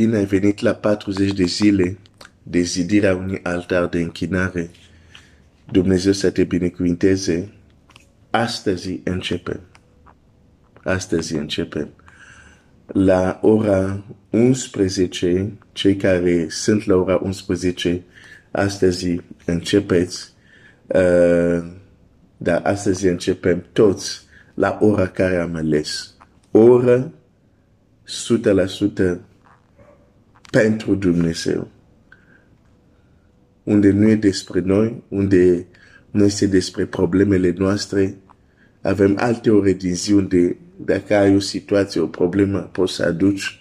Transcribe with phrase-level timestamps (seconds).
[0.00, 1.98] bine ai venit la 40 de zile
[2.42, 4.70] de zidirea unui altar de închinare.
[5.70, 7.52] Dumnezeu să te binecuvinteze.
[8.30, 9.60] Astăzi începem.
[10.84, 11.88] Astăzi începem.
[12.86, 18.02] La ora 11, cei care sunt la ora 11,
[18.50, 20.32] astăzi începeți.
[20.86, 21.66] Uh,
[22.36, 24.22] dar astăzi începem toți
[24.54, 26.14] la ora care am ales.
[26.50, 27.12] Oră
[29.14, 29.29] 100%
[30.50, 31.68] pentru Dumnezeu.
[33.62, 35.66] Unde nu e despre noi, unde
[36.10, 38.16] nu este despre problemele noastre,
[38.82, 43.60] avem alte ore din zi unde dacă ai o situație, o problemă, poți să aduci,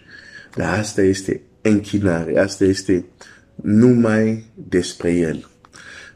[0.55, 3.05] dar asta este închinare, asta este
[3.55, 5.47] numai despre El.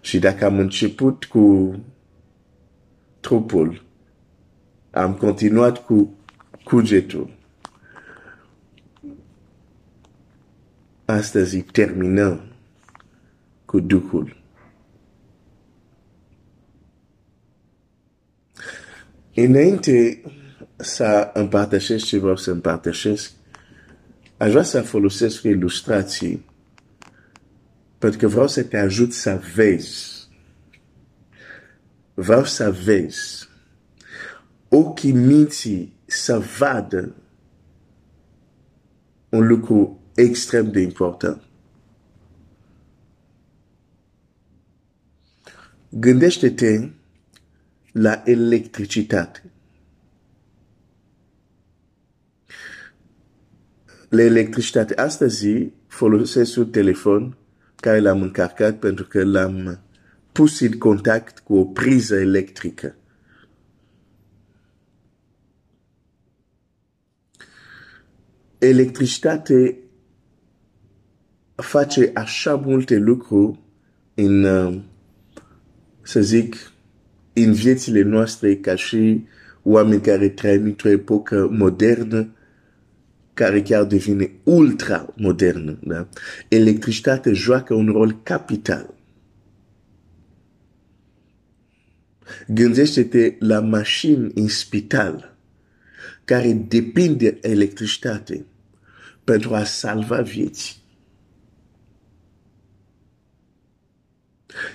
[0.02, 1.76] Și dacă am început cu
[3.20, 3.84] trupul,
[4.92, 6.18] am continuat cu
[6.64, 7.43] cugetul.
[11.14, 12.42] Astăzi terminăm
[13.66, 14.42] cu Duhul.
[19.36, 20.22] Înainte
[20.76, 23.32] să împărtășesc ce vreau să împărtășesc,
[24.38, 26.46] aș vrea să folosesc ilustrații
[27.98, 30.28] pentru că vreau să te ajut să vezi.
[32.14, 33.50] Vreau să vezi.
[34.70, 37.16] Ochii minții să vadă
[39.30, 41.42] un lucru extrem de important.
[45.90, 46.90] Gândește-te
[47.92, 49.52] la electricitate.
[54.10, 54.96] La electricitate.
[54.96, 57.38] Astăzi folosesc un telefon
[57.76, 59.80] care l-am încărcat pentru că l-am
[60.32, 62.96] pus în contact cu o priză electrică.
[68.58, 69.83] Electricitate
[71.56, 73.60] face așa multe lucruri
[74.14, 74.82] în, uh,
[76.02, 76.56] să zic,
[77.34, 79.26] în viețile noastre ca și
[79.64, 82.36] oameni care trăim într-o epocă modernă,
[83.34, 85.80] care chiar devine ultra modernă.
[85.82, 86.08] Da?
[86.48, 88.94] Electricitatea joacă un rol capital.
[92.48, 95.38] Gândește-te la mașini în spital
[96.26, 98.46] care depind de electricitate
[99.24, 100.83] pentru a salva vieți.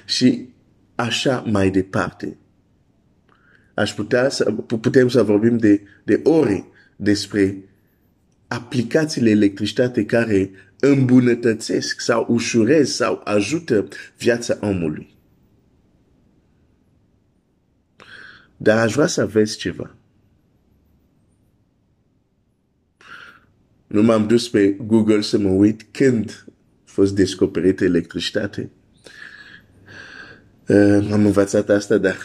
[0.05, 0.49] Și
[0.95, 2.37] așa mai departe.
[3.75, 6.67] Aș putea să, putem să vorbim de, de ore
[6.97, 7.65] despre
[8.47, 10.51] aplicațiile electricitate care
[10.81, 15.17] îmbunătățesc sau ușurez sau ajută viața omului.
[18.57, 19.97] Dar aș vrea să vezi ceva.
[23.87, 26.53] Nu m-am dus pe Google să mă uit când a
[26.85, 28.71] fost descoperită electricitate.
[30.69, 32.17] Uh, am învățat asta, dar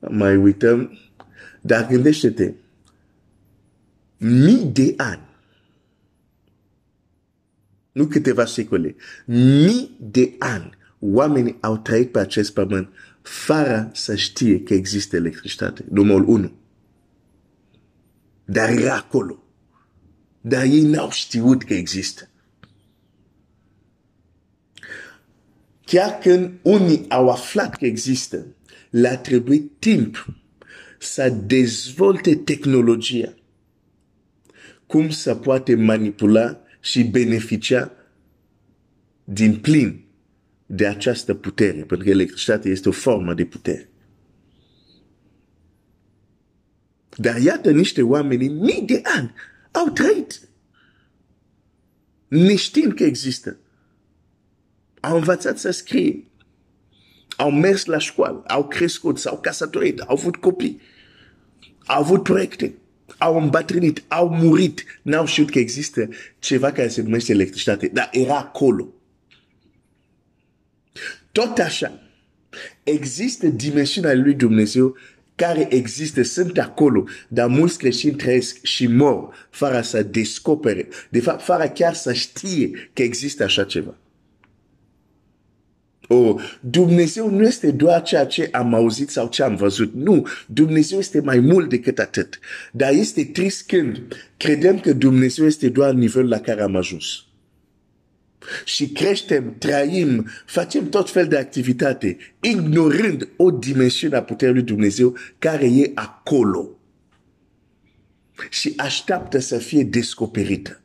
[0.00, 0.98] mai uităm.
[1.60, 2.52] Dar gândește-te,
[4.16, 5.28] mii de ani,
[7.92, 8.96] nu câteva secole,
[9.26, 12.88] mii de ani, oamenii au trăit pe acest pământ
[13.22, 15.84] fără să știe că există electricitate.
[15.90, 16.52] Numărul 1.
[18.44, 19.42] Dar era acolo.
[20.40, 22.28] Dar ei n-au știut că există.
[25.84, 28.46] Chiar când unii au aflat că există,
[28.90, 30.26] le-a trebuit timp
[30.98, 33.34] să dezvolte tehnologia.
[34.86, 37.92] Cum să poate manipula și beneficia
[39.24, 40.04] din plin
[40.66, 43.88] de această putere, pentru că electricitatea este o formă de putere.
[47.16, 49.32] Dar iată niște oameni mii de ani
[49.70, 50.48] au trăit
[52.28, 53.58] neștiind că există
[55.08, 56.24] au învățat să scrie,
[57.36, 60.80] au mers la școală, au crescut, s-au casătorit, au avut copii,
[61.86, 62.74] au avut proiecte,
[63.18, 68.38] au îmbătrânit, au murit, n-au știut că există ceva care se numește electricitate, dar era
[68.38, 68.88] acolo.
[71.32, 72.00] Tot așa,
[72.82, 74.96] există dimensiunea lui Dumnezeu
[75.34, 81.42] care există, sunt acolo, dar mulți creștini trăiesc și mor fără să descopere, de fapt,
[81.42, 83.96] fără chiar să știe că există așa ceva.
[86.08, 89.94] Oh, Dumnezeu nu este doar ceea ce am auzit sau ce am văzut.
[89.94, 92.38] Nu, Dumnezeu este mai mult decât atât.
[92.72, 94.00] Dar este trist când
[94.36, 97.24] credem că Dumnezeu este doar nivelul la care am ajuns.
[98.64, 105.16] Și creștem, trăim, facem tot fel de activitate, ignorând o dimensiune a puterii lui Dumnezeu
[105.38, 106.68] care e acolo.
[108.50, 110.82] Și așteaptă să fie descoperită.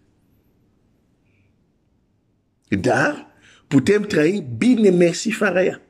[2.68, 3.29] Dar
[3.70, 5.82] putem trăi bine mersi fără ea.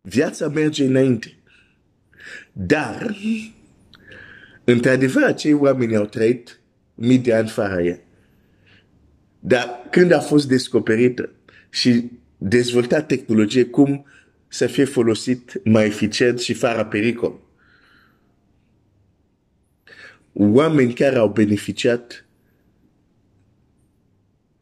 [0.00, 1.36] Viața merge înainte.
[2.52, 3.16] Dar,
[4.64, 6.60] într-adevăr, acei oameni au trăit
[6.94, 7.98] mii de ani fără ea.
[9.40, 11.30] Dar când a fost descoperită
[11.70, 14.06] și dezvoltat tehnologie, cum
[14.48, 17.40] să fie folosit mai eficient și fără pericol.
[20.32, 22.25] Oameni care au beneficiat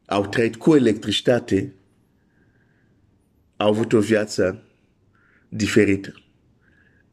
[0.05, 1.73] au trăit cu electricitate,
[3.57, 4.63] au avut o viață
[5.49, 6.13] diferită.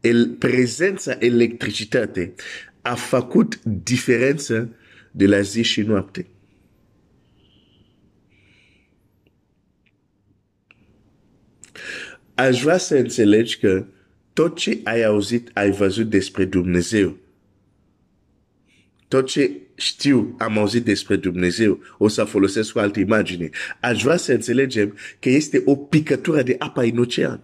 [0.00, 2.34] El, prezența electricitate
[2.82, 4.76] a făcut diferență
[5.10, 6.26] de la zi și noapte.
[12.34, 13.86] Aș vrea să înțelegi că
[14.32, 17.16] tot ce ai auzit, ai văzut despre Dumnezeu,
[19.12, 23.50] tot ce știu, am auzit despre Dumnezeu, o să folosesc o altă imagine.
[23.80, 27.40] Aș vrea să înțelegem că este o picătură de apă în ocean.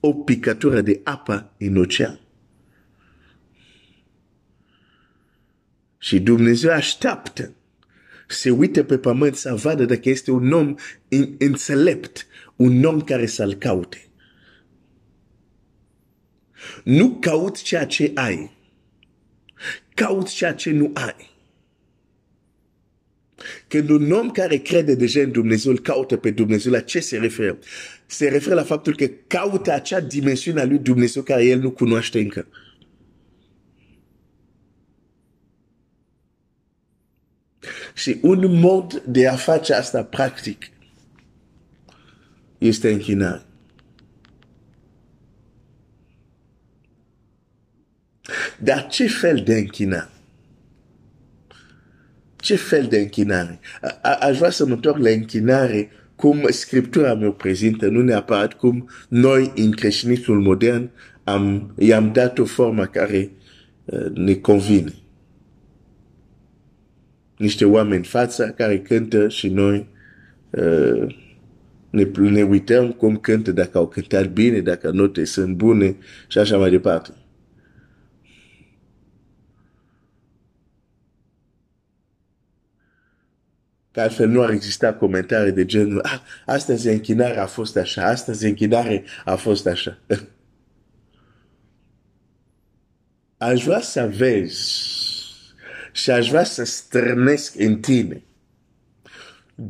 [0.00, 2.20] O picătură de apă în ocean.
[5.98, 7.54] Și Dumnezeu așteaptă
[8.28, 10.74] se uită pe pământ să vadă dacă este un om
[11.38, 12.26] înțelept,
[12.56, 14.09] un om care să-l caute.
[16.84, 18.50] Nu caut ceea ce ai.
[19.94, 21.30] Caut ceea ce nu ai.
[23.68, 27.18] Când un om care crede deja în Dumnezeu îl caută pe Dumnezeu, la ce se
[27.18, 27.58] referă?
[28.06, 32.20] Se referă la faptul că caută acea dimensiune a lui Dumnezeu care el nu cunoaște
[32.20, 32.46] încă.
[37.94, 40.70] Și un mod de a face asta practic
[42.58, 43.49] este închinare.
[48.58, 50.10] Dar ce fel de închinare?
[52.36, 53.60] Ce fel de închinare?
[54.20, 59.52] Aș vrea să mă întorc la închinare cum Scriptura mi-o prezintă, nu neapărat cum noi,
[59.56, 60.90] în creștinismul modern,
[61.24, 63.30] am, i-am dat o formă care
[63.84, 64.92] uh, ne convine
[67.40, 69.88] niște oameni fața care cântă și noi
[70.50, 71.16] uh,
[71.90, 75.96] ne, ne uităm cum cântă, dacă au cântat bine, dacă note sunt bune
[76.28, 77.10] și așa mai departe.
[83.92, 88.46] Că altfel nu ar exista comentarii de genul, ah, astăzi închinare a fost așa, astăzi
[88.46, 89.98] închinare a fost așa.
[93.36, 94.88] Aș vrea să vezi
[95.92, 98.22] și aș vrea să strânesc în tine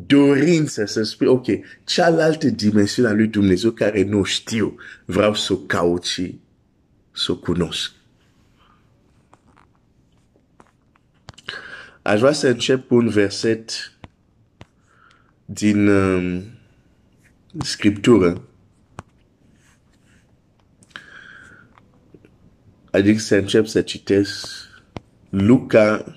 [0.07, 1.47] dorință să spui, ok,
[1.85, 4.75] cealaltă dimensiune a lui Dumnezeu care nu știu,
[5.05, 6.41] vreau să o caut și
[7.13, 7.93] să o cunosc.
[12.03, 13.93] Aș vrea să încep cu un verset
[15.52, 16.43] din um,
[17.58, 18.43] Scriptură.
[22.91, 24.47] Adică să încep să citesc
[25.29, 26.14] Luca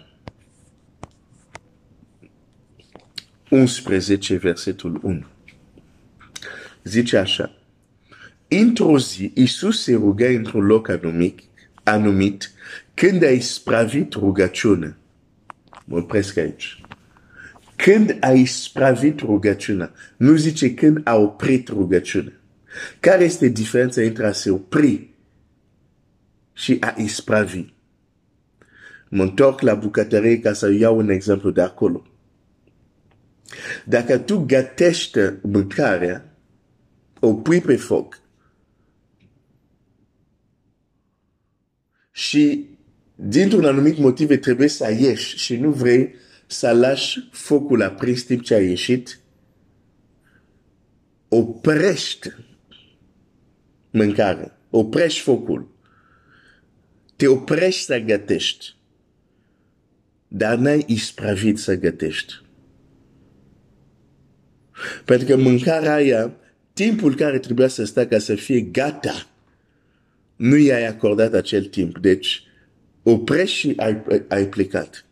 [3.50, 5.26] 11, versetul 1.
[6.84, 7.56] Zice așa.
[8.48, 11.42] Într-o zi, Iisus se ruga într-un loc anumit,
[11.84, 12.52] anumit
[12.94, 14.98] când a ispravit rugăciunea.
[15.86, 16.83] Mă opresc aici.
[17.76, 22.34] Când a ispravit rugăciunea, nu zice când a oprit rugăciunea.
[23.00, 25.10] Care este diferența între a se opri
[26.54, 27.66] și a ispravi?
[29.10, 32.06] Mă întorc la bucătărie ca să iau un exemplu de acolo.
[33.86, 36.36] Dacă tu gătești mâncarea,
[37.20, 38.22] o pui pe foc
[42.12, 42.70] și
[43.16, 46.16] dintr-un anumit motiv trebuie să ieși și nu vrei
[46.48, 49.20] să lași focul aprins timp ce a ieșit,
[51.28, 52.30] oprești
[53.92, 55.72] mâncarea, oprești focul,
[57.16, 58.76] te oprești să gătești
[60.36, 62.42] dar n-ai ispravit să gătești.
[65.06, 66.36] Pentru că mâncarea aia,
[66.74, 69.28] timpul care trebuia să stea ca să fie gata,
[70.36, 71.98] nu i-ai acordat acel timp.
[71.98, 72.44] Deci,
[73.04, 75.03] oprești și ai, ai plecat.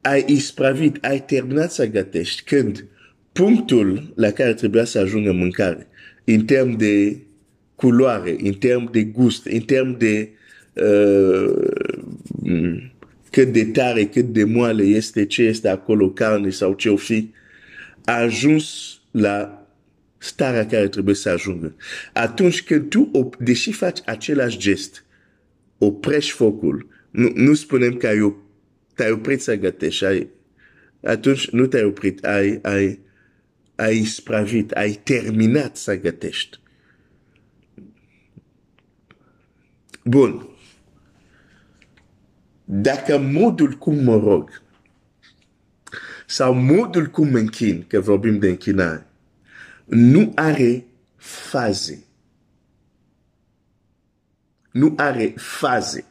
[0.00, 2.84] Ai ispravit, ai terminat să gătești când
[3.32, 5.86] punctul la care trebuia să ajungă mâncare,
[6.24, 7.16] în term de
[7.74, 10.28] culoare, în term de gust, în term de
[10.82, 11.68] Uh,
[13.30, 17.30] cât de tare, cât de moale este ce este acolo, carne sau ce-o fi,
[18.04, 19.66] a ajuns la
[20.18, 21.74] starea care trebuie să ajungă.
[22.12, 25.04] Atunci când tu, op- deși faci același gest,
[25.78, 28.36] oprești focul, nu, nu spunem că ai,
[28.98, 30.28] te-ai oprit să gătești, ai,
[31.02, 33.00] atunci nu te-ai oprit, ai, ai,
[33.74, 36.60] ai ispravit, ai terminat să gătești.
[40.04, 40.48] Bun.
[42.64, 44.62] Dacă modul cum mă rog
[46.26, 49.06] sau modul cum mă închin, că vorbim de închinare,
[49.84, 50.84] nu are
[51.16, 52.04] faze.
[54.70, 56.04] Nu are faze.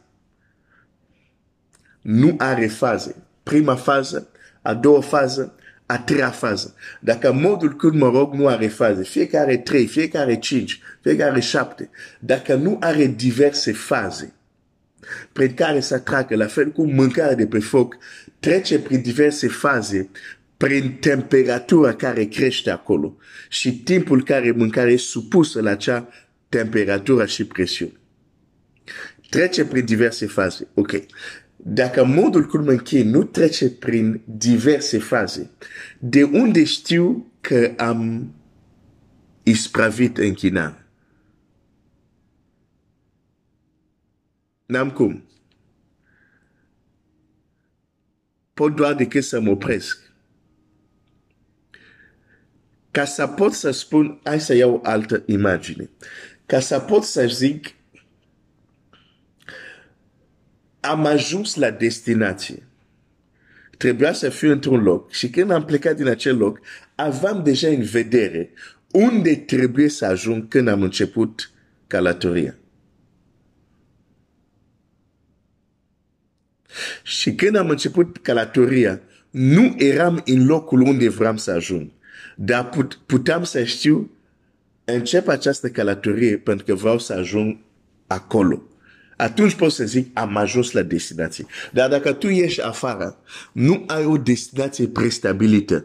[2.10, 3.16] Nu are faze.
[3.42, 4.28] Prima fază,
[4.62, 5.54] a doua fază,
[5.86, 6.74] a treia fază.
[7.00, 12.54] Dacă modul cum mă rog nu are faze, fiecare trei, fiecare cinci, fiecare șapte, dacă
[12.54, 14.34] nu are diverse faze,
[15.32, 17.96] prin care să treacă, la fel cum mâncarea de pe foc,
[18.40, 20.10] trece prin diverse faze,
[20.56, 23.16] prin temperatura care crește acolo
[23.48, 26.08] și timpul care mâncarea e supusă la acea
[26.48, 27.92] temperatură și presiune.
[29.30, 30.68] Trece prin diverse faze.
[30.74, 30.92] Ok.
[31.70, 35.50] Dacă modul cum închei nu trece prin diverse faze,
[35.98, 38.34] de unde știu că am
[39.42, 40.86] ispravit închinarea?
[44.66, 45.24] N-am cum.
[48.54, 50.12] Pot doar decât să mă opresc.
[52.90, 55.90] Ca să pot să spun, hai să iau altă imagine.
[56.46, 57.74] Ca să pot să zic,
[60.80, 62.62] am ajuns la destinație.
[63.76, 66.60] Trebuia să fiu într-un loc și când am plecat din acel loc,
[66.94, 68.50] aveam deja în vedere
[68.90, 71.50] unde trebuie să ajung când am început
[71.86, 72.56] călătoria.
[77.02, 81.90] Și când am început călătoria, nu eram în locul unde vreau să ajung.
[82.36, 84.10] Dar put, puteam să știu,
[84.84, 87.58] încep această călătorie pentru că vreau să ajung
[88.06, 88.67] acolo.
[89.18, 91.46] Atunci pot să zic, am ajuns la destinație.
[91.72, 93.18] Dar dacă tu ești afară,
[93.52, 95.84] nu ai o destinație prestabilită.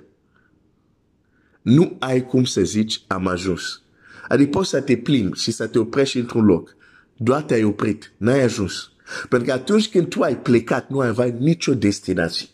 [1.62, 3.82] Nu ai cum să zici, am ajuns.
[4.28, 6.76] Adică poți să te plimbi și să te oprești într-un loc.
[7.18, 8.92] Doar te-ai oprit, n-ai ajuns.
[9.30, 12.48] Pentru că atunci când tu ai plecat, nu ai nicio destinație.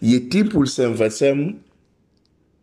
[0.00, 1.64] E timpul să învățăm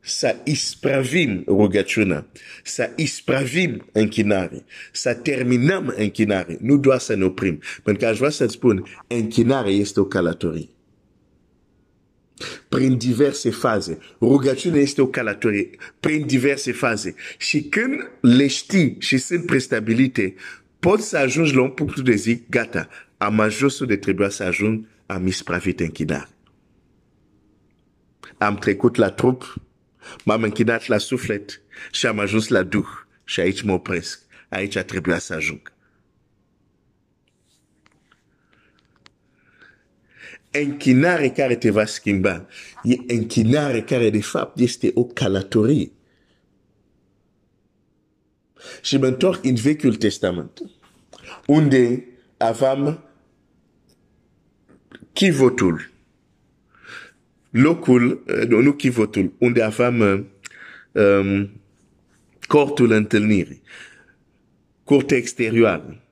[0.01, 2.27] să ispravim rugăciunea,
[2.63, 7.59] să ispravim închinare, să terminăm închinare, nu doar să ne oprim.
[7.83, 10.69] Pentru că aș vrea să spun, închinare este o călătorie.
[12.69, 13.97] Prin diverse faze.
[14.21, 17.15] Rugăciunea este o călătorie prin diverse faze.
[17.37, 20.33] Și când le știi și sunt prestabilite,
[20.79, 24.87] poți să ajungi la un punct de zi, gata, am ajuns unde trebuia să ajung,
[25.05, 26.29] am ispravit închinare.
[28.93, 29.55] La trup,
[30.23, 32.87] M-am închinat la suflet și am ajuns la Duh
[33.23, 34.21] și aici mă opresc.
[34.49, 35.73] Aici a trebuit să ajung.
[40.51, 42.47] Închinare care te va schimba
[42.83, 45.91] e închinare care de fapt este o călătorie.
[48.81, 50.61] Și mă întorc în Vechiul Testament,
[51.45, 52.05] unde
[52.37, 53.03] aveam
[55.13, 55.91] chivotul
[57.51, 60.23] locul, uh, nu chivotul, unde aveam uh,
[61.03, 61.61] um,
[62.47, 63.61] cortul întâlnirii,
[64.83, 66.03] curtea exterioară,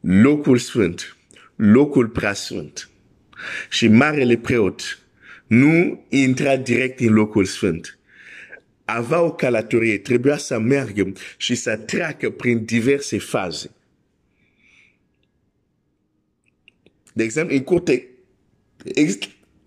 [0.00, 1.16] locul sfânt,
[1.56, 2.90] locul preasfânt.
[3.68, 5.06] Și marele preot
[5.46, 7.98] nu intra direct în locul sfânt.
[8.84, 13.70] Avea o călătorie, trebuia să meargă și să treacă prin diverse faze.
[17.12, 18.06] De exemplu, în curte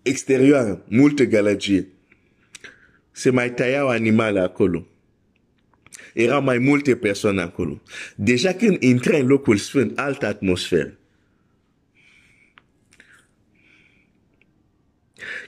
[0.09, 1.87] exterioară, multă gălăgie.
[3.11, 4.87] Se mai tăiau animale acolo.
[6.13, 7.81] Erau mai multe persoane acolo.
[8.15, 10.97] Deja când intra în locul sfânt, altă atmosferă.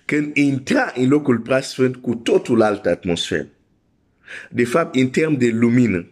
[0.06, 3.48] Când intra în locul preasfânt, cu totul altă atmosferă.
[4.50, 6.08] De fapt, în termen de lumină,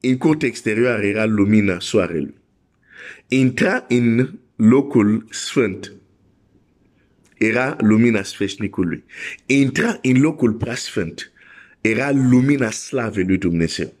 [0.00, 2.34] în curte exterioară era lumina soarelui.
[3.28, 5.92] Intra în locul sfânt
[7.38, 9.04] era lumina sfeșnicului.
[9.46, 11.32] Intra în locul preasfânt
[11.80, 13.92] era lumina slavei lui Dumnezeu.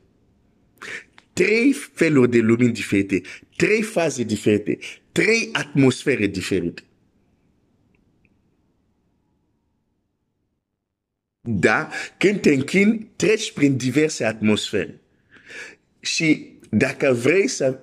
[1.32, 3.22] Trei feluri de lumini diferite,
[3.56, 4.78] trei faze diferite,
[5.12, 6.82] trei atmosfere diferite.
[11.40, 15.00] Da, când te închini, treci prin diverse atmosfere.
[16.00, 17.80] Și dacă vrei să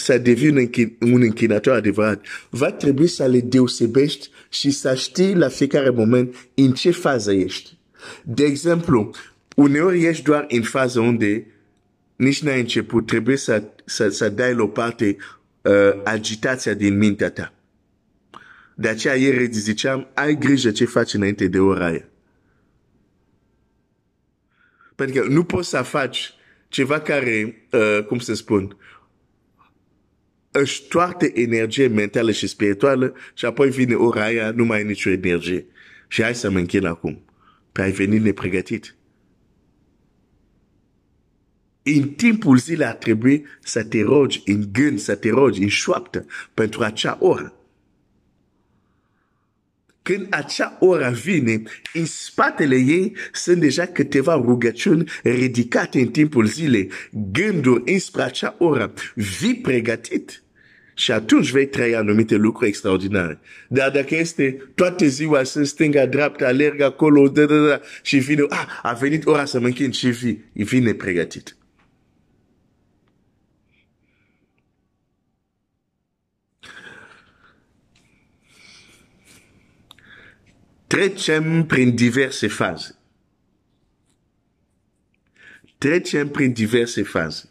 [0.00, 0.68] să devii un,
[1.12, 6.72] un închinator adevărat, va trebui să le deosebești și să știi la fiecare moment în
[6.72, 7.78] ce fază ești.
[8.22, 9.10] De exemplu,
[9.56, 11.46] uneori ești doar în fază unde
[12.16, 15.16] nici n-ai început, trebuie să, să, să dai la o parte
[15.62, 17.52] uh, agitația din mintea ta.
[18.74, 22.08] De aceea ieri ziceam, ai grijă ce faci înainte de ora aia.
[24.94, 26.34] Pentru că nu poți să faci
[26.68, 28.76] ceva care, uh, cum să spun,
[30.50, 35.10] își toate energie mentală și spirituală și apoi vine ora aia, nu mai ai nicio
[35.10, 35.66] energie.
[36.08, 37.24] Și hai să mă închin acum.
[37.72, 38.94] Pe ai venit nepregătit.
[41.82, 46.26] În timpul zilei ar trebui să te rogi în gând, să te rogi în șoaptă
[46.54, 47.59] pentru acea oră.
[50.02, 56.90] Când acea oră vine, în spatele ei sunt deja câteva rugăciuni ridicate în timpul zilei,
[57.32, 58.92] gânduri înspre acea oră.
[59.14, 60.42] Vii pregătit.
[60.94, 63.40] Și atunci vei trăi anumite lucruri extraordinare.
[63.68, 68.44] Dar dacă este toate ziua să stânga, dreapta, alerg acolo, da, da, da, și vine,
[68.48, 71.56] ah, a venit ora să mă închin și vii, vii nepregătit.
[80.90, 82.94] Trecem prin diverse faze.
[85.78, 87.48] Trecem prin diverse faze.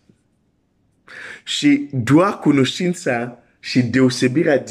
[1.43, 4.63] Și doar cunoștința și deosebirea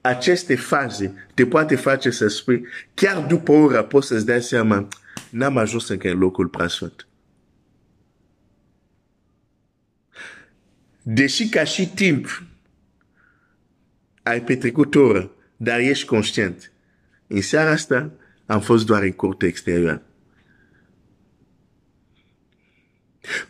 [0.00, 4.88] aceste faze te poate face să spui, chiar după o oră poți să-ți dai seama,
[5.30, 7.06] n-am ajuns încă în locul preasfânt.
[11.02, 12.42] Deși ca și timp
[14.22, 16.70] ai petrecut o oră, dar ești conștient,
[17.26, 18.12] în seara asta
[18.46, 20.02] am fost doar în curte exterior.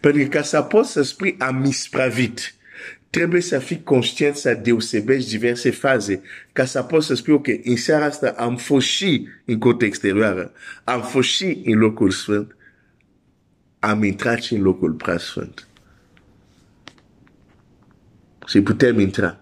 [0.01, 2.55] Pentru că ca să poți să spui am mispravit,
[3.11, 7.77] trebuie să fii conștient să deosebești diverse faze ca să poți să spui, ok, în
[7.77, 10.53] seara asta am fost și în curte exterioară,
[10.85, 12.57] am fost și în locul sfânt,
[13.79, 15.69] am intrat și în locul prea sfânt.
[18.47, 19.41] Și putem intra.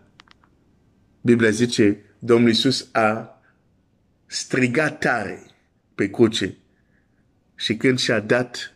[1.20, 3.33] Biblia zice, Domnul Iisus a
[4.34, 5.46] strigat tare
[5.94, 6.56] pe cruce
[7.54, 8.74] și când și-a dat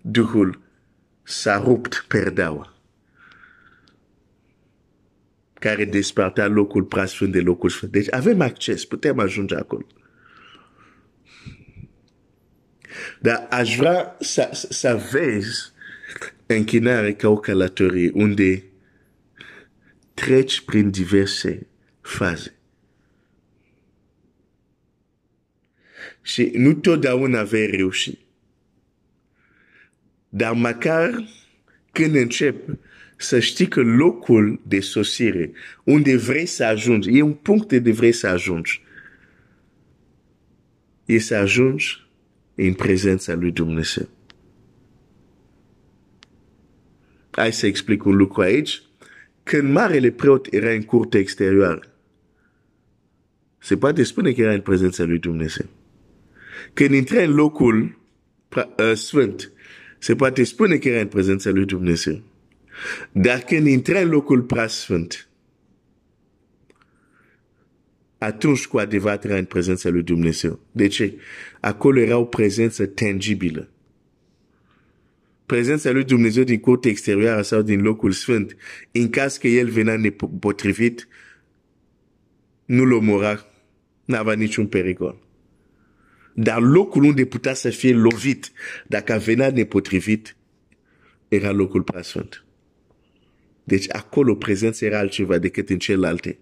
[0.00, 0.60] Duhul,
[1.22, 2.74] s-a rupt perdeaua
[5.54, 7.92] care despartea locul preasfânt de locul sfânt.
[7.92, 9.86] Deci avem acces, putem ajunge acolo.
[13.20, 15.72] Dar aș vrea să, să vezi
[16.46, 18.64] închinare ca o călătorie unde
[20.14, 21.66] treci prin diverse
[22.00, 22.54] faze.
[26.26, 28.18] Și nu totdeauna vei reuși.
[30.28, 31.28] Dar măcar
[31.92, 32.78] când încep
[33.16, 35.52] să știi că locul de sosire,
[35.84, 38.82] unde vrei să ajungi, e un punct de vrei să ajungi.
[41.04, 42.06] E să ajungi
[42.54, 44.08] în prezența lui Dumnezeu.
[47.30, 48.82] Hai să explic un lucru aici.
[49.42, 51.80] Când marele preot era în curte exterioară,
[53.58, 55.66] se poate spune că era în prezența lui Dumnezeu.
[56.72, 57.98] Când intra în locul
[58.56, 59.52] uh, sfânt,
[59.98, 62.22] se poate spune că era în prezența lui Dumnezeu.
[63.12, 65.28] Dar când intra în locul prea sfânt,
[68.18, 70.60] atunci cu adevărat era în prezența lui Dumnezeu.
[70.72, 71.18] De ce?
[71.60, 73.68] Acolo era o prezență tangibilă.
[75.46, 78.56] Prezența lui Dumnezeu din curte exterioară sau din locul sfânt,
[78.92, 81.08] în caz că el venea nepotrivit,
[82.64, 83.46] nu-l omora,
[84.04, 85.23] n-avea niciun pericol.
[86.34, 88.52] Dar locul unde putea să fie lovit,
[88.86, 90.36] dacă venea nepotrivit,
[91.28, 92.44] era locul prea sfânt.
[93.64, 96.38] Deci acolo prezența era altceva decât în celelalte.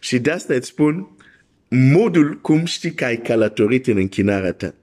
[0.00, 1.08] Și de asta îți spun,
[1.68, 4.74] modul cum știi că ai călătorit în închinarea ta,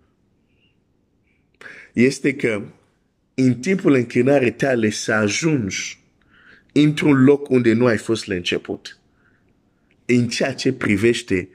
[1.93, 2.63] este că
[3.33, 5.99] în timpul închinare tale să ajungi
[6.73, 8.99] într-un loc unde nu ai fost la început.
[10.05, 11.49] În ceea ce privește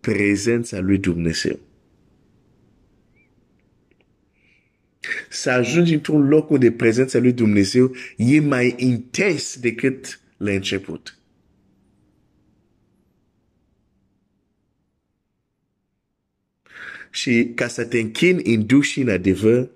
[0.00, 1.58] prezența lui Dumnezeu.
[5.28, 11.18] Să ajungi într-un loc unde prezența lui Dumnezeu e mai intens decât la început.
[17.10, 19.70] Și ca să te închini în duș și în adevăr,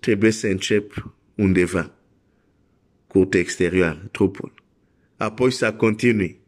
[0.00, 1.94] trebuie să încep undeva.
[3.06, 4.54] Curte exterior, trupul.
[5.16, 6.38] Apoi să continui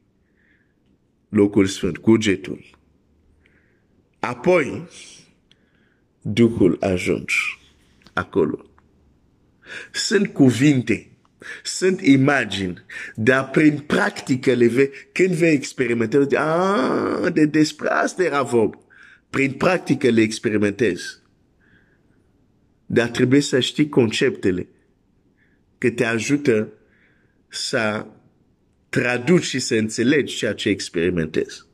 [1.29, 2.76] locul sfânt, cugetul.
[4.27, 4.89] Apoi,
[6.21, 7.35] Duhul ajunge
[8.13, 8.71] acolo.
[9.93, 11.11] Sunt cuvinte,
[11.63, 12.85] sunt imagini,
[13.15, 18.79] dar prin practică le vei, când vei experimenta, ah, de despre asta era vorba.
[19.31, 21.21] Prin practică le experimentezi.
[22.87, 24.69] Dar trebuie să știi conceptele
[25.79, 26.73] că te ajută
[27.49, 28.07] să
[28.89, 31.66] traduci și să înțelegi ceea ce experimentezi.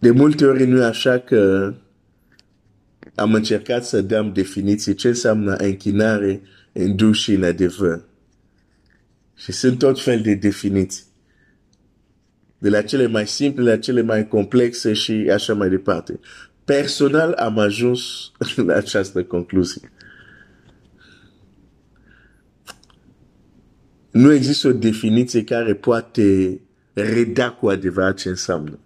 [0.00, 1.74] De multe ori nu e așa că
[3.14, 8.02] am încercat să dăm definiții ce înseamnă închinare în duh și în adevăr.
[9.36, 11.04] Și sunt tot fel de definiții.
[12.58, 16.20] De la cele mai simple la cele mai complexe și așa mai departe.
[16.64, 18.30] Personal am ajuns
[18.66, 19.92] la această concluzie.
[24.10, 26.60] Nu există o definiție care poate
[26.92, 28.78] reda cu adevărat ce înseamnă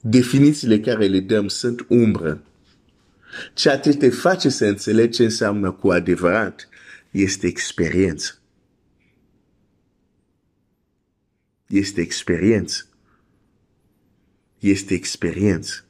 [0.00, 2.44] definițiile care le dăm sunt umbră.
[3.54, 6.68] Ceea ce te face să înțelegi ce înseamnă cu adevărat
[7.10, 8.40] este experiență.
[11.66, 12.84] Este experiență.
[14.58, 15.84] Este experiență.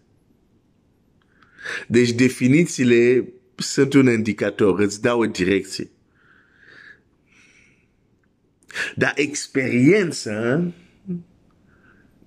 [1.88, 5.90] Deci definițiile sunt un indicator, îți dau o direcție.
[8.94, 10.64] Dar experiența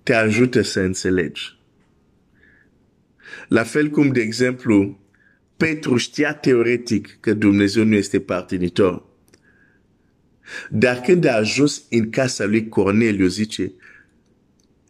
[0.04, 1.58] te ajută să înțelegi.
[3.48, 5.04] La fel cum, de exemplu,
[5.58, 9.06] Petru știa teoretic că Dumnezeu nu este partinitor.
[10.70, 13.72] Dar când a ajuns în casa lui Corneliu, zice,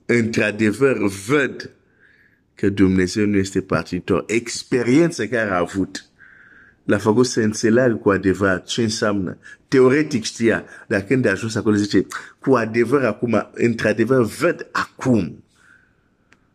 [0.06, 1.70] într-adevăr, văd
[2.56, 4.24] că Dumnezeu nu este partinitor.
[4.28, 6.08] Experiența care a avut
[6.84, 9.38] l-a făcut să înțeleagă cu adevărat ce înseamnă.
[9.68, 12.08] Teoretic știa, dar când a ajuns acolo zice,
[12.40, 15.44] cu adevăr acum, într-adevăr, văd acum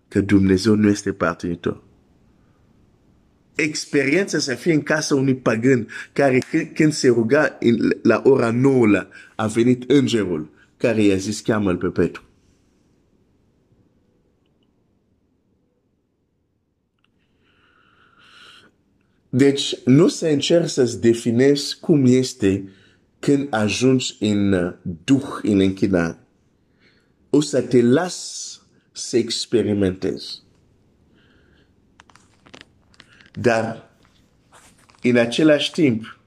[0.08, 1.86] că Dumnezeu nu este partinitor
[3.62, 6.38] experiența să fie în casa unui pagân care
[6.74, 7.58] când se ruga
[8.02, 12.22] la ora nouă a venit îngerul care i-a zis cheamă-l pe Petru.
[19.28, 22.68] Deci nu să încerci să-ți definezi cum este
[23.18, 26.18] când ajungi în duh, în închinare.
[27.30, 28.60] O să te las
[28.92, 30.42] să experimentezi.
[33.40, 33.90] Dar,
[35.02, 36.20] în același timp,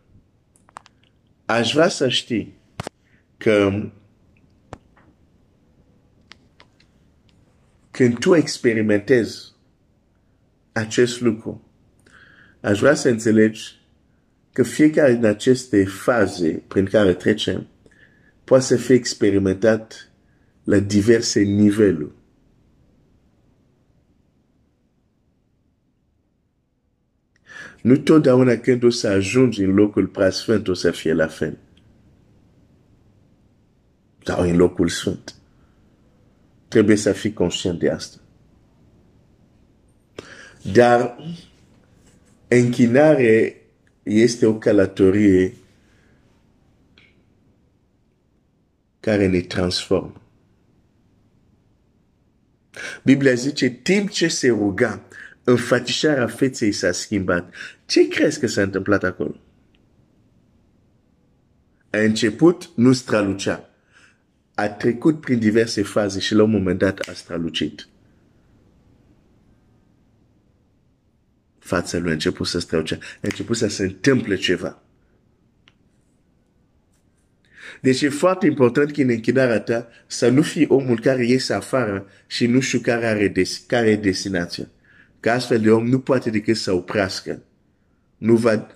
[1.46, 2.60] aș vrea să știi
[3.38, 3.84] că
[7.92, 9.52] când tu experimentezi
[10.72, 11.72] acest lucru,
[12.62, 13.80] aș vrea să înțelegi
[14.54, 17.68] că fiecare din aceste faze prin care trecem
[18.44, 20.12] poate să fie experimentat
[20.64, 22.20] la diverse niveluri.
[27.82, 31.58] Nu totdeauna când o să ajungi în locul preasfânt o să fie la fel.
[34.24, 35.36] Sau în locul sfânt.
[36.68, 38.18] Trebuie să fii conștient de asta.
[40.74, 41.18] Dar
[42.48, 43.62] închinare
[44.04, 45.54] este o călătorie
[49.00, 50.22] care ne transformă.
[53.04, 55.02] Biblia zice, timp ce se ruga,
[55.44, 57.54] înfățișarea feței s-a schimbat.
[57.86, 59.36] Ce crezi că s-a întâmplat acolo?
[61.90, 63.70] A început, nu strălucea.
[64.56, 67.88] A trecut prin diverse faze și la un moment dat a strălucit.
[71.60, 72.98] Fața lui a început să strălucea.
[73.02, 74.82] A început să se întâmple ceva.
[77.82, 82.08] Deci e foarte important că în închinarea ta să nu fii omul care iese afară
[82.28, 84.68] și nu știu care, are des, care e destinația
[85.22, 87.42] că astfel de om nu poate decât să oprească.
[88.18, 88.68] Nu va,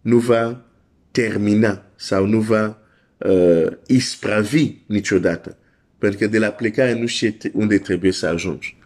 [0.00, 0.64] nu va
[1.10, 2.78] termina sau nu va
[3.18, 5.56] uh, ispravi niciodată.
[5.98, 8.76] Pentru că de la plecare nu știe unde trebuie să ajungi.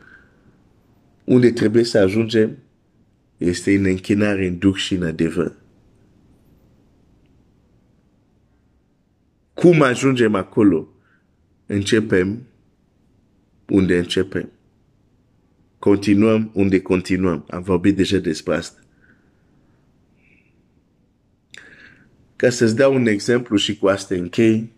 [1.25, 2.59] Unde trebuie să ajungem
[3.37, 5.57] este în închinare, în duc și în adevăr.
[9.55, 10.89] Cum ajungem acolo?
[11.67, 12.47] Începem
[13.69, 14.51] unde începem
[15.87, 17.45] continuăm unde continuăm.
[17.51, 18.81] Am vorbit deja despre asta.
[22.37, 24.73] Ca să-ți dau un exemplu și cu asta închei,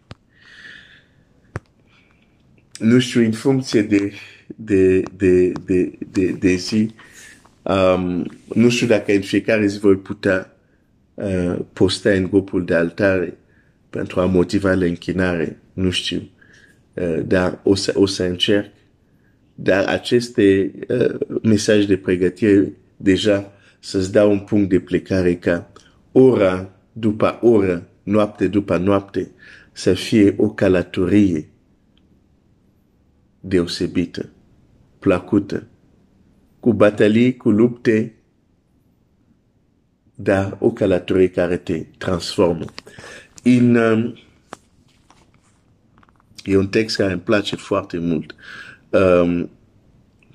[2.79, 4.13] nu știu, în funcție de,
[4.57, 6.95] de, de, de, de, de zi,
[7.63, 10.57] um, nu știu dacă în fiecare zi voi putea
[11.15, 13.37] uh, posta în grupul de altare
[13.91, 16.29] pentru a motiva la închinare, nu știu,
[16.95, 18.77] uh, dar o să, o să încerc
[19.61, 25.73] dar aceste uh, mesaje de pregătire deja să-ți dau un punct de plecare ca
[26.13, 29.31] ora după oră, noapte după noapte,
[29.73, 31.49] să fie o călătorie
[33.41, 34.29] deosebită,
[34.99, 35.67] plăcută,
[36.61, 38.15] cu batalii, cu lupte,
[40.15, 42.65] dar o călătorie care te transformă.
[43.43, 44.19] In, um,
[46.45, 48.35] e un text care îmi place foarte mult,
[48.89, 49.51] um,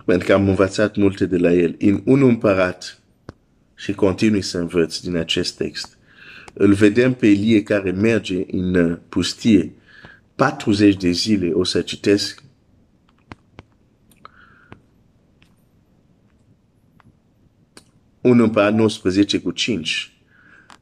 [0.05, 1.75] pentru că am învățat multe de la el.
[1.77, 3.01] In un împărat,
[3.75, 5.97] și continui să învăț din acest text,
[6.53, 9.73] îl vedem pe Elie care merge în uh, pustie
[10.35, 12.43] 40 de zile, o să citesc
[18.21, 20.12] un împărat 19 cu 5.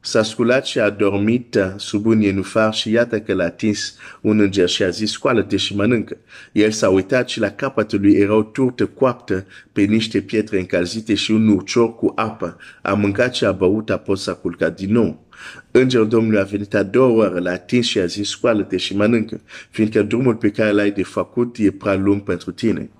[0.04, 4.68] S-a sculat și a dormit sub un ienufar și iată că l-a atins un înger
[4.68, 6.16] și a zis, scoală-te și mănâncă.
[6.52, 11.14] El s-a uitat și la capătul lui era o turtă coaptă pe niște pietre încălzite
[11.14, 12.56] și un urcior cu apă.
[12.82, 15.26] A mâncat și a băut, apoi s-a culcat din nou.
[15.70, 19.40] Îngerul Domnului a venit a doua oară, l-a atins și a zis, scoală-te și mănâncă,
[19.70, 22.90] fiindcă drumul pe care l-ai de făcut e prea lung pentru tine.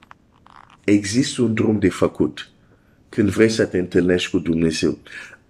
[0.84, 2.46] Există un drum de făcut
[3.08, 4.98] când vrei să te întâlnești cu Dumnezeu.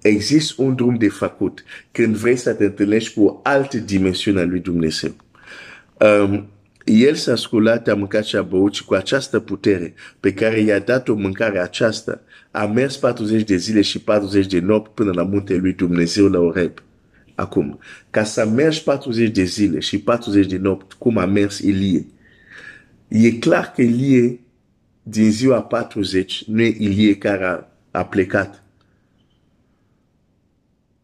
[0.02, 4.44] Există un drum de făcut când vrei să te întâlnești cu o altă dimensiune a
[4.44, 5.14] lui Dumnezeu.
[6.00, 6.46] Um,
[6.84, 10.78] el s-a sculat, a mâncat și a băut și cu această putere pe care i-a
[10.78, 15.22] dat o mâncare aceasta, a mers 40 de zile și 40 de nopți până la
[15.22, 16.72] muntele lui Dumnezeu la Oreb.
[17.34, 17.78] Acum,
[18.10, 22.06] ca să mergi 40 de zile și 40 de nopți, cum a mers Ilie,
[23.08, 24.40] e clar că Ilie
[25.02, 28.61] din ziua 40 nu e Ilie care a, a plecat.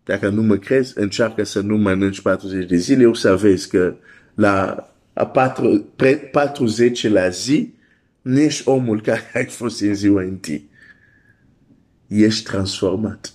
[0.08, 3.96] Dacă nu mă crezi, încearcă să nu mănânci 40 de zile, o să vezi că
[4.34, 5.84] la a 4,
[6.32, 7.74] 40 la zi,
[8.22, 10.70] nu ești omul care ai fost în ziua întâi.
[12.06, 13.32] Ești transformat.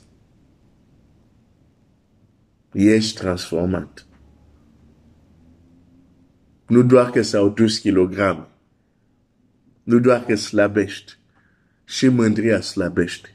[2.71, 4.05] Ești transformat.
[6.67, 8.47] Nu doar că s-au dus kilograme,
[9.83, 11.17] nu doar că slăbești,
[11.86, 13.29] și mândria slăbește.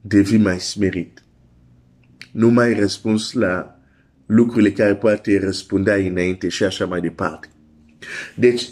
[0.00, 1.22] Devii mai smerit.
[2.32, 3.78] Nu mai răspuns la
[4.26, 7.48] lucrurile care poate răspundea înainte și așa mai departe.
[8.36, 8.68] Deci,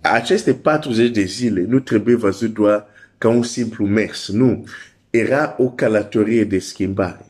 [0.00, 2.86] aceste 40 de zile nu trebuie văzut doar
[3.18, 4.66] ca un simplu mers, nu.
[5.10, 7.26] Era o călătorie de schimbare.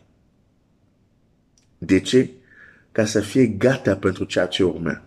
[1.79, 2.31] De ce?
[2.93, 5.03] Ca să fie gata pentru ceea ce urmă.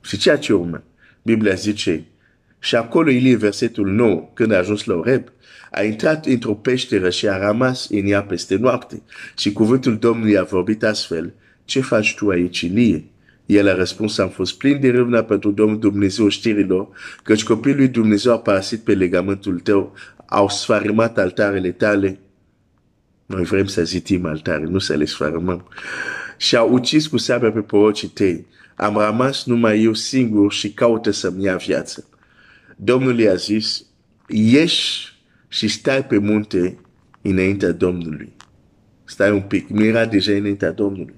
[0.00, 0.82] Și ceea ce urmă.
[1.22, 2.04] Biblia zice,
[2.58, 5.22] și acolo el e versetul 9, când a ajuns la Oreb,
[5.70, 9.02] a intrat într-o peșteră și a rămas în ea peste noapte.
[9.38, 11.32] Și cuvântul Domnului a vorbit astfel,
[11.64, 13.04] ce faci tu aici, Ilie?
[13.46, 16.88] El a răspuns, am fost plin de râvna pentru Domnul Dumnezeu știrilor,
[17.22, 19.94] căci copilul lui Dumnezeu a parasit pe legamentul tău,
[20.26, 22.18] au sfarimat altarele tale.
[23.26, 25.68] Noi vrem să zitim altare, nu să le sfarmăm.
[26.36, 31.10] Și au ucis cu sabia pe porocii tăi am rămas numai eu singur și caută
[31.10, 32.08] să-mi ia viață.
[32.76, 33.86] Domnul i-a zis,
[34.28, 35.14] ieși
[35.48, 36.78] și stai pe munte
[37.22, 38.32] înaintea Domnului.
[39.04, 41.14] Stai un pic, nu era deja înaintea Domnului.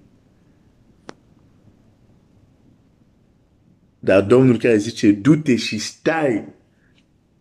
[3.98, 6.54] Dar Domnul care zice, du-te și stai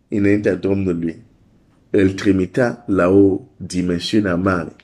[0.08, 1.22] înaintea Domnului,
[1.90, 4.76] îl trimitea la o dimensiune mare,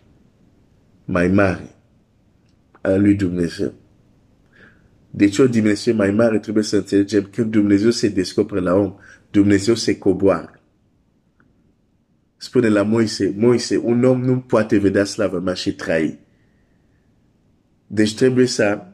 [1.05, 1.75] mai mare,
[2.81, 3.73] a lui Dumnezeu.
[5.11, 8.95] Deci o dimensiune mai mare trebuie să înțelegem când Dumnezeu se descoperă la om,
[9.35, 10.61] Dumnezeu se coboară.
[12.37, 16.19] Spune la Moise, Moise, un om nu poate vedea slava mea și trai.
[17.87, 18.87] Deci trebuie să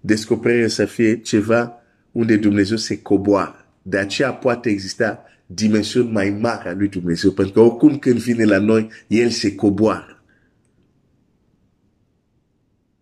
[0.00, 1.72] descoperire să fie ceva
[2.12, 3.66] unde Dumnezeu se coboară.
[3.82, 8.44] De aceea poate exista dimensiuni mai mari a lui Dumnezeu, pentru că oricum când vine
[8.44, 10.15] la noi, El se coboară.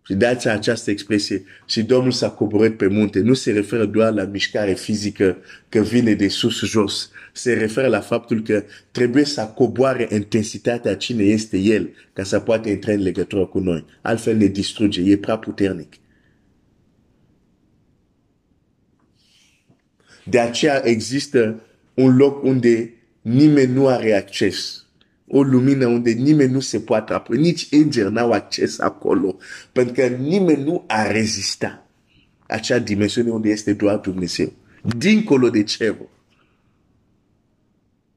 [0.07, 4.23] Și dați această expresie, și Domnul s-a coborât pe munte, nu se referă doar la
[4.23, 5.37] mișcare fizică
[5.69, 11.23] că vine de sus jos, se referă la faptul că trebuie să coboare intensitatea cine
[11.23, 13.85] este El, ca să poată intra în legătură cu noi.
[14.01, 15.93] Altfel ne distruge, e prea puternic.
[20.23, 21.61] De aceea există
[21.93, 24.84] un loc unde nimeni nu are acces
[25.27, 29.37] o lumină unde nimeni nu se poate apropia, nici îngeri n-au acces acolo,
[29.71, 31.85] pentru că nimeni nu a rezistat
[32.47, 34.53] acea dimensiune unde este doar Dumnezeu,
[34.97, 35.95] dincolo de cer.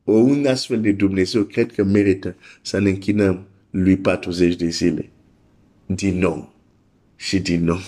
[0.04, 5.10] O un astfel de Dumnezeu cred că merită să ne închinăm lui 40 de zile.
[5.86, 6.54] Din nou
[7.16, 7.80] și din nou.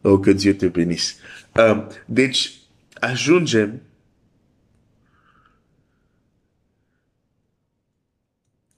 [0.00, 1.14] O, că Dieu te benisse.
[1.56, 2.52] Um, deci,
[2.94, 3.80] ajungem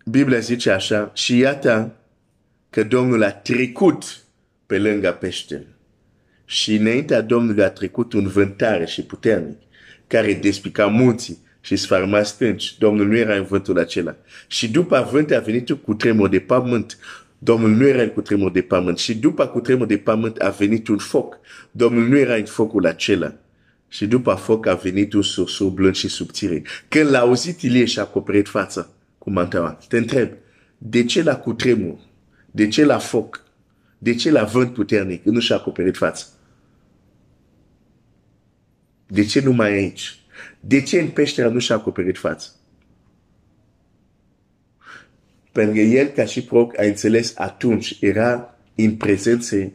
[0.05, 1.97] Biblia zice așa, și iată
[2.71, 4.25] că Domnul a trecut
[4.67, 5.67] pe lângă peșteri.
[6.45, 9.59] Și înaintea Domnului a trecut un vântare și puternic,
[10.07, 12.79] care despica munții și sfarma stânci.
[12.79, 14.17] Domnul nu era în vântul acela.
[14.47, 16.99] Și după vânt a venit cu tremur de pământ.
[17.38, 18.99] Domnul nu era cu tremur de pământ.
[18.99, 21.38] Și după cu tremur de pământ a venit un foc.
[21.71, 23.35] Domnul nu era în focul acela.
[23.88, 26.62] Și după foc a venit un sursur blând și subțire.
[26.88, 28.91] Când l-a auzit, Ilie și-a acoperit fața
[29.23, 29.79] cu mantaua.
[29.89, 30.33] Te întreb,
[30.79, 31.99] de ce la cutremur?
[32.51, 33.45] De ce la foc?
[33.99, 36.25] De ce la vânt puternic nu și-a acoperit fața?
[39.07, 40.21] De ce nu mai aici?
[40.61, 42.49] De ce în peștera nu și-a acoperit fața?
[45.53, 49.73] Pentru că el, ca și proc, a înțeles atunci, era în prezență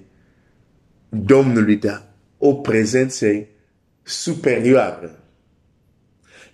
[1.10, 2.08] Domnului, dar
[2.38, 3.28] o prezență
[4.04, 5.24] superioară,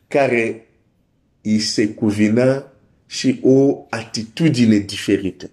[0.07, 0.67] care
[1.41, 2.72] îi se cuvina
[3.05, 5.49] și o atitudine diferită.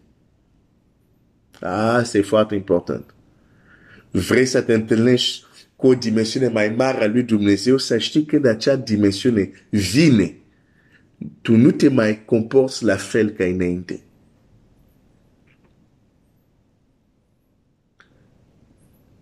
[1.61, 3.15] Ah, este foarte important.
[4.11, 5.45] Vrei să te întâlnești
[5.77, 10.37] cu o dimensiune mai mare a lui Dumnezeu, să știi că de acea dimensiune vine.
[11.43, 14.01] Tu nu te mai comporți la fel ca înainte.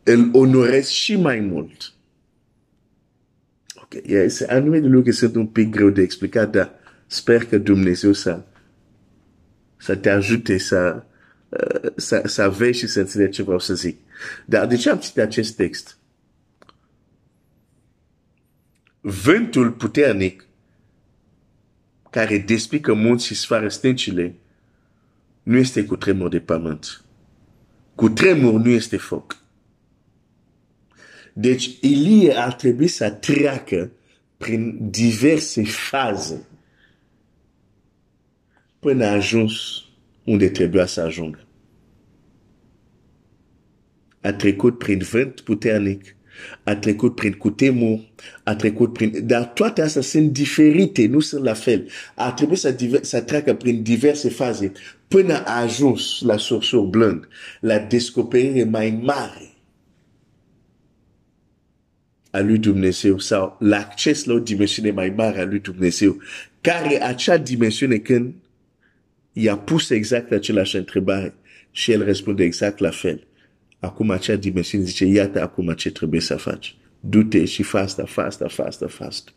[0.03, 1.93] Îl onorezi și mai mult.
[3.75, 6.78] Ok, este anumite lucruri sunt un pic greu de explicat, dar
[7.09, 8.41] sper că Dumnezeu să,
[9.77, 11.03] să te ajute să,
[11.49, 13.99] uh, să, să vezi și să înțelegi ce vreau să zic.
[14.47, 15.99] Dar de ce am citit acest text?
[19.01, 20.47] vântul puternic
[22.11, 24.35] care despică munți și sfară stâncile
[25.43, 27.05] nu este cu tremur de pământ.
[27.95, 29.37] Cu tremur nu este foc.
[31.33, 33.91] Deci Ilie ar trebui să treacă
[34.37, 36.47] prin diverse faze
[38.79, 39.85] până a ajuns
[40.25, 41.47] unde trebuia să ajungă.
[44.21, 46.17] A trecut prin vânt puternic,
[46.63, 48.01] a trecut prin cutemur,
[48.45, 49.27] a trecut prin...
[49.27, 51.89] Dar toate astea sunt diferite, nu sunt la fel.
[52.15, 53.05] A trebuit să, diver...
[53.05, 54.73] să treacă prin diverse faze
[55.09, 57.29] până a ajuns la sursur blând,
[57.61, 59.53] la descoperire mai mare
[62.31, 66.17] a lui Dumnezeu sau l'acces la o dimensiune mai mare a lui Dumnezeu,
[66.61, 68.35] care acea dimensiune când
[69.43, 71.35] i-a pus exact același întrebare
[71.71, 73.29] și el răspunde exact la fel
[73.79, 76.77] acum acea dimensiune zice, iată acum ce trebuie să faci.
[77.01, 79.33] Du-te și fasta, fasta, fasta, fasta.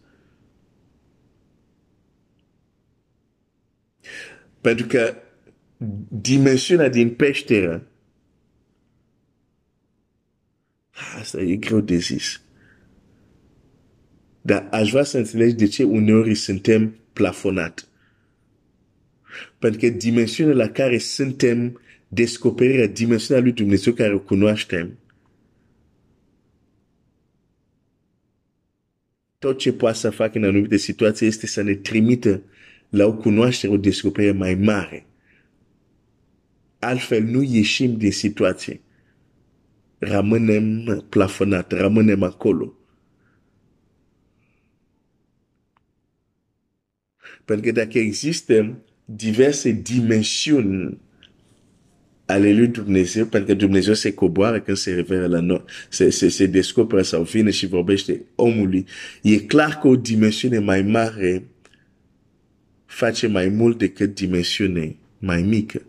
[4.61, 5.15] Pentru că
[6.07, 7.87] dimensiunea din peșteră,
[11.19, 12.41] asta e greu de zis.
[14.41, 17.87] Dar aș vrea să înțelegi de ce uneori suntem plafonat.
[19.60, 24.98] Pentru că dimensiunea la care suntem descoperirea dimensiunea lui Dumnezeu care o cunoaștem,
[29.39, 32.44] tot ce poate să facă în anumite situații este să ne trimită
[32.89, 35.06] la o cunoaștere, o descoperire mai mare.
[36.80, 38.82] Altfel nu ieșim din situație.
[39.98, 42.74] Rămânem plafonat, rămânem acolo.
[47.46, 48.84] Pentru că dacă există
[49.15, 51.00] diverse dimensiuni
[52.26, 56.30] ale lui Dumnezeu, pentru că Dumnezeu se coboară când se referă la noi, se, se,
[56.30, 58.86] se descoperă sau vine și vorbește omului.
[59.21, 61.43] E clar că o dimensiune mai mare
[62.86, 65.82] face mai mult decât dimensiune mai mică.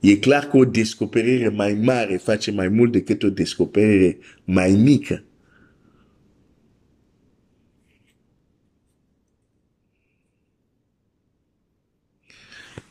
[0.00, 5.22] E clar că o descoperire mai mare face mai mult decât o descoperire mai mică.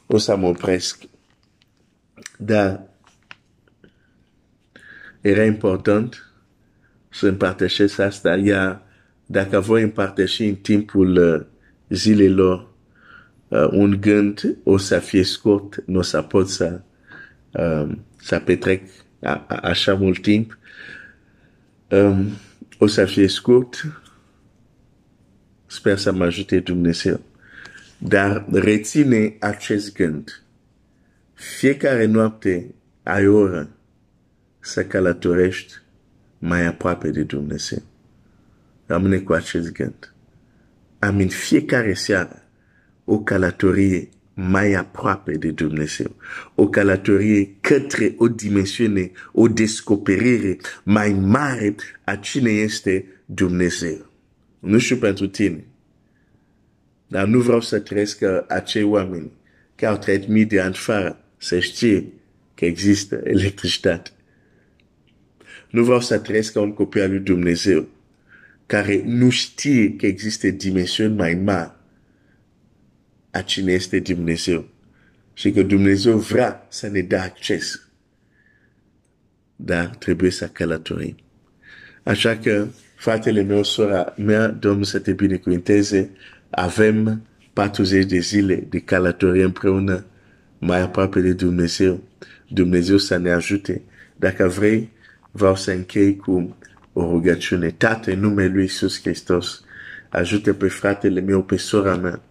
[0.07, 1.07] O să mă opresc
[2.37, 2.81] dar
[5.21, 6.31] era important
[7.09, 8.35] să împărtășesc asta.
[8.35, 8.81] Ea,
[9.25, 11.45] dacă voi împărtăși în timpul uh,
[11.89, 12.67] zilelor
[13.47, 16.81] uh, un gând, o să fie scurt, nu o să pot să,
[17.51, 18.83] um, să petrec
[19.21, 20.57] a, a, așa mult timp.
[21.89, 22.27] Um,
[22.77, 24.01] o să fie scurt.
[25.65, 27.19] Sper să mă ajute Dumnezeu.
[27.97, 30.41] Dar reține acest gând
[31.37, 32.73] fiecare noapte
[33.03, 33.69] ai oră
[34.59, 35.73] să călătorești
[36.37, 37.81] mai aproape de Dumnezeu.
[38.85, 40.13] Rămâne cu acest gând.
[40.99, 42.43] Am în fiecare seară
[43.05, 46.15] o călătorie mai aproape de Dumnezeu.
[46.55, 54.11] O călătorie către o dimensiune, o descoperire mai mare a cine este Dumnezeu.
[54.59, 55.63] Nu știu pentru tine,
[57.07, 59.31] dar nu vreau să trăiesc acei oameni
[59.75, 62.05] care au trăit mii de ani fără să știe
[62.53, 64.09] că există electricitate.
[65.69, 67.87] Nu vreau să trăiesc ca un copil al lui Dumnezeu
[68.65, 71.71] care nu știe că există dimensiuni mai mari
[73.31, 74.67] a cine este Dumnezeu
[75.33, 77.87] și că Dumnezeu vrea să ne dea acces.
[79.55, 81.15] Dar trebuie să călătorim.
[82.03, 86.09] Așa că, fratele meu, sora mea, Domnul să te binecuvinteze,
[86.49, 87.21] avem
[87.53, 90.05] 40 de zile de călătorie împreună
[90.57, 92.03] mai aproape de Dumnezeu.
[92.47, 93.81] Dumnezeu să ne ajute.
[94.15, 94.89] Dacă vrei,
[95.31, 96.55] vreau să închei cu
[96.93, 97.69] o rugăciune.
[97.69, 99.63] Tată, în numele Lui Iisus Hristos,
[100.09, 102.21] ajută pe fratele meu, pe sora mea,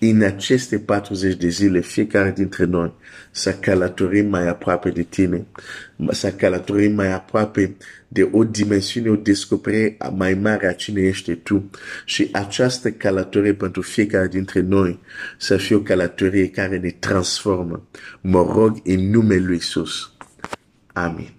[0.00, 2.92] în aceste 40 de zile, fiecare dintre noi,
[3.30, 5.46] să călătorim mai aproape de tine,
[6.10, 7.76] să călătorim mai aproape
[8.08, 11.70] de o dimensiune, o descoperire mai mare a cine ești tu.
[12.04, 15.00] Și această călătorie pentru fiecare dintre noi
[15.38, 17.88] să fie o călătorie care ne transformă.
[18.20, 20.12] Mă rog în numele Lui Iisus.
[20.92, 21.37] Amin.